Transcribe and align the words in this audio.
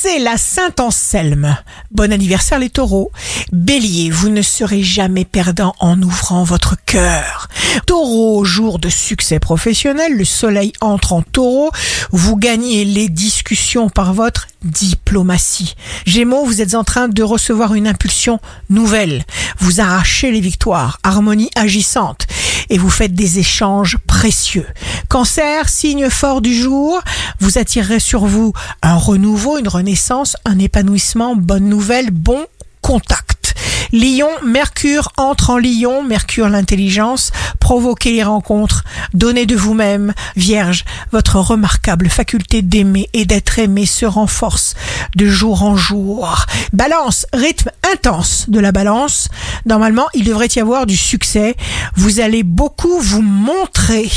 c'est 0.00 0.20
la 0.20 0.36
Saint-Anselme. 0.36 1.56
Bon 1.90 2.12
anniversaire 2.12 2.60
les 2.60 2.70
taureaux. 2.70 3.10
Bélier, 3.50 4.10
vous 4.10 4.28
ne 4.28 4.42
serez 4.42 4.80
jamais 4.80 5.24
perdant 5.24 5.74
en 5.80 6.00
ouvrant 6.00 6.44
votre 6.44 6.76
cœur. 6.86 7.48
Taureau, 7.84 8.44
jour 8.44 8.78
de 8.78 8.88
succès 8.88 9.40
professionnel, 9.40 10.16
le 10.16 10.24
soleil 10.24 10.72
entre 10.80 11.14
en 11.14 11.22
taureau, 11.22 11.72
vous 12.12 12.36
gagnez 12.36 12.84
les 12.84 13.08
discussions 13.08 13.88
par 13.88 14.14
votre 14.14 14.46
diplomatie. 14.62 15.74
Gémeaux, 16.06 16.44
vous 16.44 16.60
êtes 16.60 16.76
en 16.76 16.84
train 16.84 17.08
de 17.08 17.22
recevoir 17.24 17.74
une 17.74 17.88
impulsion 17.88 18.38
nouvelle. 18.70 19.24
Vous 19.58 19.80
arrachez 19.80 20.30
les 20.30 20.40
victoires, 20.40 21.00
harmonie 21.02 21.50
agissante 21.56 22.27
et 22.70 22.78
vous 22.78 22.90
faites 22.90 23.14
des 23.14 23.38
échanges 23.38 23.98
précieux. 24.06 24.66
Cancer, 25.08 25.68
signe 25.68 26.10
fort 26.10 26.40
du 26.40 26.54
jour, 26.54 27.00
vous 27.40 27.58
attirerez 27.58 28.00
sur 28.00 28.26
vous 28.26 28.52
un 28.82 28.96
renouveau, 28.96 29.58
une 29.58 29.68
renaissance, 29.68 30.36
un 30.44 30.58
épanouissement, 30.58 31.36
bonne 31.36 31.68
nouvelle, 31.68 32.10
bon 32.10 32.46
contact. 32.80 33.54
Lion, 33.92 34.28
Mercure 34.44 35.10
entre 35.16 35.50
en 35.50 35.58
Lion, 35.58 36.02
Mercure 36.02 36.48
l'intelligence, 36.48 37.32
provoquez 37.60 38.12
les 38.12 38.22
rencontres, 38.22 38.84
donnez 39.14 39.46
de 39.46 39.56
vous-même. 39.56 40.12
Vierge, 40.36 40.84
votre 41.12 41.36
remarquable 41.36 42.08
faculté 42.08 42.62
d'aimer 42.62 43.08
et 43.12 43.24
d'être 43.24 43.58
aimé 43.58 43.86
se 43.86 44.06
renforce 44.06 44.74
de 45.16 45.26
jour 45.26 45.62
en 45.62 45.76
jour. 45.76 46.46
Balance, 46.72 47.26
rythme 47.32 47.70
intense 47.92 48.48
de 48.48 48.60
la 48.60 48.72
balance. 48.72 49.28
Normalement, 49.66 50.06
il 50.14 50.24
devrait 50.24 50.48
y 50.54 50.60
avoir 50.60 50.86
du 50.86 50.96
succès. 50.96 51.56
Vous 51.96 52.20
allez 52.20 52.42
beaucoup 52.42 53.00
vous 53.00 53.22
montrer. 53.22 54.10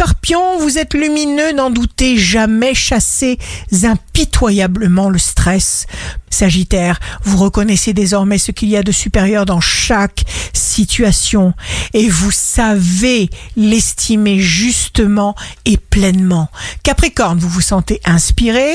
Scorpion, 0.00 0.58
vous 0.58 0.78
êtes 0.78 0.94
lumineux, 0.94 1.52
n'en 1.52 1.68
doutez 1.68 2.16
jamais, 2.16 2.72
chassez 2.72 3.36
impitoyablement 3.82 5.10
le 5.10 5.18
stress. 5.18 5.86
Sagittaire, 6.30 7.00
vous 7.24 7.36
reconnaissez 7.36 7.92
désormais 7.92 8.38
ce 8.38 8.50
qu'il 8.50 8.70
y 8.70 8.76
a 8.78 8.82
de 8.82 8.92
supérieur 8.92 9.44
dans 9.44 9.60
chaque 9.60 10.24
situation 10.52 11.52
et 11.92 12.08
vous 12.08 12.30
savez 12.30 13.28
l'estimer 13.56 14.38
justement 14.38 15.34
et 15.66 15.76
pleinement. 15.76 16.48
Capricorne, 16.82 17.38
vous 17.38 17.48
vous 17.48 17.60
sentez 17.60 18.00
inspiré 18.04 18.72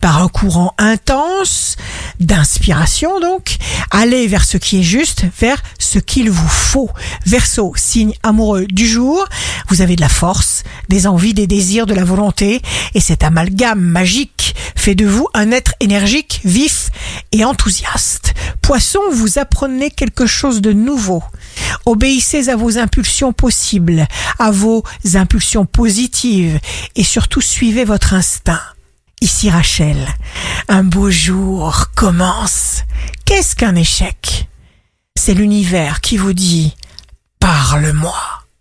par 0.00 0.22
un 0.22 0.28
courant 0.28 0.74
intense 0.78 1.76
d'inspiration 2.20 3.20
donc. 3.20 3.56
Allez 3.90 4.26
vers 4.28 4.44
ce 4.44 4.56
qui 4.56 4.78
est 4.78 4.84
juste, 4.84 5.24
vers 5.38 5.60
ce 5.78 5.98
qu'il 5.98 6.30
vous 6.30 6.48
faut. 6.48 6.88
Verseau, 7.26 7.72
signe 7.76 8.14
amoureux 8.22 8.66
du 8.66 8.86
jour, 8.86 9.26
vous 9.72 9.80
avez 9.80 9.96
de 9.96 10.02
la 10.02 10.10
force, 10.10 10.64
des 10.90 11.06
envies, 11.06 11.32
des 11.32 11.46
désirs, 11.46 11.86
de 11.86 11.94
la 11.94 12.04
volonté 12.04 12.60
et 12.92 13.00
cet 13.00 13.24
amalgame 13.24 13.80
magique 13.80 14.54
fait 14.76 14.94
de 14.94 15.06
vous 15.06 15.26
un 15.32 15.50
être 15.50 15.72
énergique, 15.80 16.42
vif 16.44 16.90
et 17.32 17.42
enthousiaste. 17.42 18.34
Poisson, 18.60 19.00
vous 19.10 19.38
apprenez 19.38 19.90
quelque 19.90 20.26
chose 20.26 20.60
de 20.60 20.74
nouveau. 20.74 21.24
Obéissez 21.86 22.50
à 22.50 22.56
vos 22.56 22.76
impulsions 22.76 23.32
possibles, 23.32 24.06
à 24.38 24.50
vos 24.50 24.84
impulsions 25.14 25.64
positives 25.64 26.60
et 26.94 27.02
surtout 27.02 27.40
suivez 27.40 27.86
votre 27.86 28.12
instinct. 28.12 28.60
Ici 29.22 29.48
Rachel, 29.48 29.96
un 30.68 30.84
beau 30.84 31.10
jour 31.10 31.86
commence. 31.96 32.82
Qu'est-ce 33.24 33.56
qu'un 33.56 33.74
échec? 33.74 34.48
C'est 35.18 35.32
l'univers 35.32 36.02
qui 36.02 36.18
vous 36.18 36.34
dit⁇ 36.34 36.74
Parle-moi⁇ 37.40 38.12